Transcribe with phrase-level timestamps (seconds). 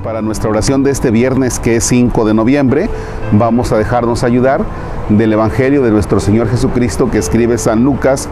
[0.00, 2.88] para nuestra oración de este viernes que es 5 de noviembre,
[3.32, 4.64] vamos a dejarnos ayudar
[5.08, 8.28] del Evangelio de nuestro Señor Jesucristo que escribe San Lucas.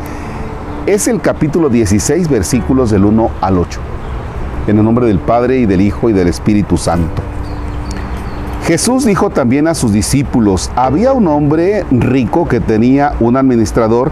[0.86, 3.80] Es el capítulo 16, versículos del 1 al 8.
[4.66, 7.22] En el nombre del Padre y del Hijo y del Espíritu Santo.
[8.64, 14.10] Jesús dijo también a sus discípulos, había un hombre rico que tenía un administrador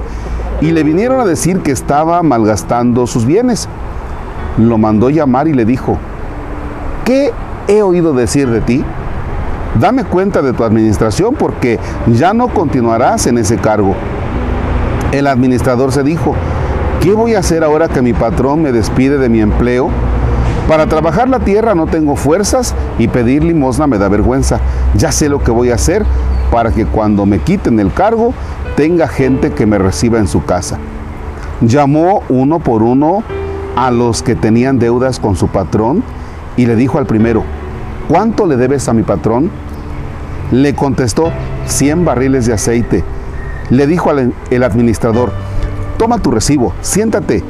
[0.60, 3.68] y le vinieron a decir que estaba malgastando sus bienes.
[4.58, 5.98] Lo mandó llamar y le dijo,
[7.04, 7.32] ¿qué
[7.68, 8.84] he oído decir de ti?
[9.80, 13.94] Dame cuenta de tu administración porque ya no continuarás en ese cargo.
[15.12, 16.34] El administrador se dijo,
[17.00, 19.90] ¿qué voy a hacer ahora que mi patrón me despide de mi empleo?
[20.68, 24.60] Para trabajar la tierra no tengo fuerzas y pedir limosna me da vergüenza.
[24.94, 26.04] Ya sé lo que voy a hacer
[26.50, 28.32] para que cuando me quiten el cargo
[28.76, 30.78] tenga gente que me reciba en su casa.
[31.60, 33.22] Llamó uno por uno
[33.74, 36.02] a los que tenían deudas con su patrón
[36.56, 37.44] y le dijo al primero,
[38.08, 39.50] ¿cuánto le debes a mi patrón?
[40.50, 41.32] Le contestó,
[41.66, 43.04] 100 barriles de aceite.
[43.70, 45.32] Le dijo al administrador,
[45.96, 47.42] toma tu recibo, siéntate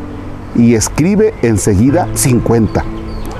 [0.55, 2.84] y escribe enseguida 50.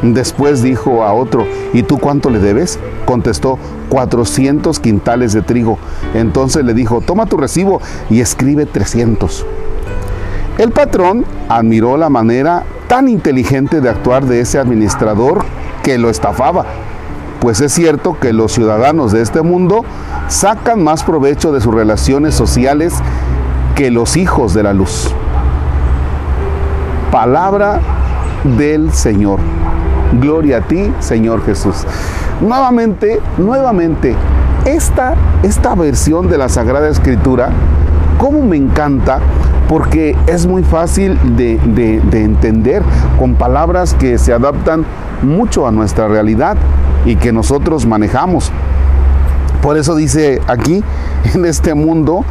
[0.02, 2.80] Después dijo a otro, ¿y tú cuánto le debes?
[3.05, 5.78] Contestó, 400 quintales de trigo.
[6.14, 9.46] Entonces le dijo, toma tu recibo y escribe 300.
[10.62, 15.44] El patrón admiró la manera tan inteligente de actuar de ese administrador
[15.82, 16.66] que lo estafaba,
[17.41, 19.84] pues es cierto que los ciudadanos de este mundo
[20.28, 22.94] sacan más provecho de sus relaciones sociales
[23.74, 25.12] que los hijos de la luz.
[27.10, 27.80] Palabra
[28.56, 29.40] del Señor.
[30.20, 31.84] Gloria a ti, Señor Jesús.
[32.40, 34.14] Nuevamente, nuevamente,
[34.64, 37.50] esta, esta versión de la Sagrada Escritura,
[38.16, 39.18] cómo me encanta,
[39.68, 42.82] porque es muy fácil de, de, entender
[43.18, 44.84] con palabras que se adaptan
[45.22, 46.56] mucho a nuestra realidad
[47.05, 48.50] y que nosotros manejamos.
[49.62, 50.83] Por eso dice aquí,
[51.34, 52.24] en este mundo,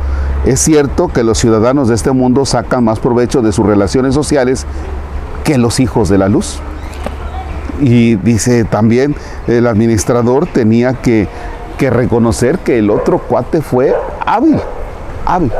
[0.46, 4.66] es cierto que los ciudadanos de este mundo sacan más provecho de sus relaciones sociales
[5.44, 6.59] que los hijos de la luz.
[7.80, 9.16] Y dice también,
[9.48, 11.28] el administrador tenía que,
[11.78, 14.59] que reconocer que el otro cuate fue hábil,
[15.25, 15.52] hábil.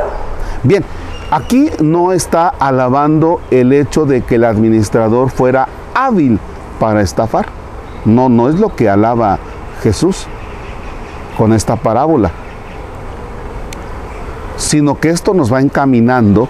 [0.62, 0.84] Bien,
[1.32, 6.38] aquí no está alabando el hecho de que el administrador fuera hábil
[6.78, 7.46] para estafar.
[8.04, 9.38] No, no es lo que alaba
[9.82, 10.26] Jesús
[11.38, 12.30] con esta parábola,
[14.58, 16.48] sino que esto nos va encaminando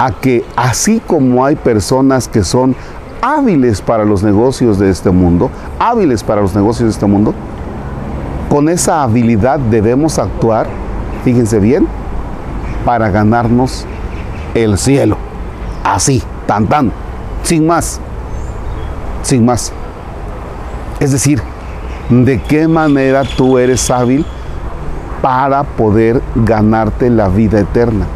[0.00, 2.74] a que así como hay personas que son
[3.22, 7.34] hábiles para los negocios de este mundo, hábiles para los negocios de este mundo,
[8.48, 10.66] con esa habilidad debemos actuar,
[11.22, 11.86] fíjense bien,
[12.84, 13.86] para ganarnos
[14.54, 15.16] el cielo.
[15.84, 16.92] Así, tan tan,
[17.42, 18.00] sin más,
[19.22, 19.72] sin más.
[21.00, 21.40] Es decir,
[22.10, 24.24] ¿de qué manera tú eres hábil
[25.22, 28.06] para poder ganarte la vida eterna?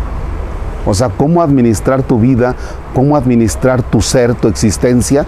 [0.85, 2.57] O sea, cómo administrar tu vida,
[2.95, 5.25] cómo administrar tu ser, tu existencia,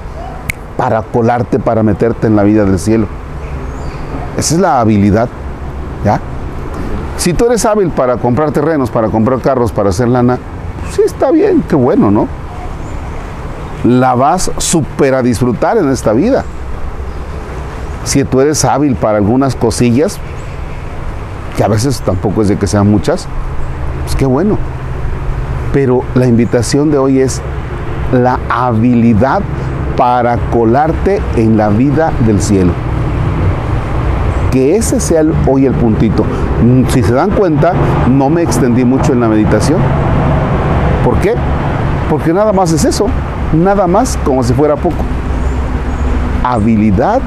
[0.76, 3.06] para colarte, para meterte en la vida del cielo.
[4.36, 5.28] Esa es la habilidad,
[6.04, 6.20] ¿ya?
[7.16, 10.38] Si tú eres hábil para comprar terrenos, para comprar carros, para hacer lana,
[10.94, 12.28] sí está bien, qué bueno, ¿no?
[13.84, 16.44] La vas súper a disfrutar en esta vida.
[18.04, 20.18] Si tú eres hábil para algunas cosillas,
[21.56, 23.26] que a veces tampoco es de que sean muchas,
[24.02, 24.56] pues qué bueno.
[25.72, 27.42] Pero la invitación de hoy es
[28.12, 29.42] la habilidad
[29.96, 32.72] para colarte en la vida del cielo.
[34.52, 36.24] Que ese sea hoy el puntito.
[36.62, 37.72] Mm, si se dan cuenta,
[38.08, 39.80] no me extendí mucho en la meditación.
[41.24, 41.40] ¿Por qué?
[42.10, 43.06] Porque nada más es eso,
[43.54, 44.96] nada más como si fuera poco.
[46.42, 47.22] Habilidad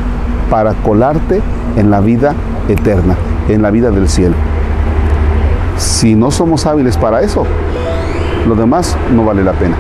[0.52, 1.42] para colarte
[1.76, 2.36] en la vida
[2.68, 3.16] eterna,
[3.50, 4.36] en la vida del cielo.
[5.78, 7.48] Si no somos hábiles para eso,
[8.48, 9.76] lo demás no vale la pena.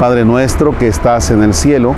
[0.00, 1.94] Padre nuestro que estás en el cielo,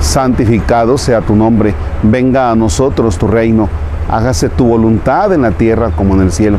[0.00, 3.70] santificado sea tu nombre, venga a nosotros tu reino,
[4.10, 6.58] hágase tu voluntad en la tierra como en el cielo.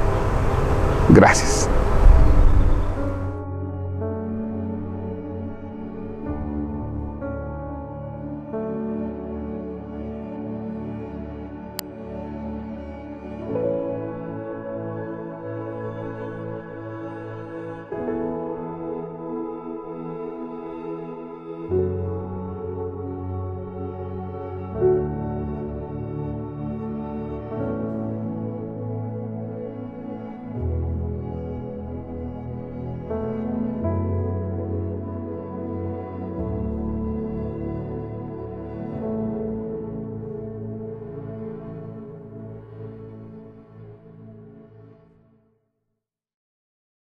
[1.13, 1.67] Gracias.